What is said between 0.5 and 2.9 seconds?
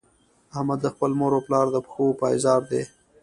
احمد د خپل مور او پلار د پښو پایزار دی.